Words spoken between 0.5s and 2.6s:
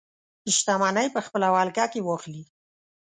شتمنۍ په خپله ولکه کې واخلي.